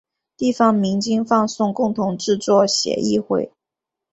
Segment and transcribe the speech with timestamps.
[0.35, 3.51] 地方民间放送共同制作协议会。